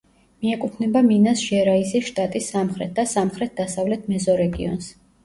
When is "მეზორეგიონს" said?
4.15-4.91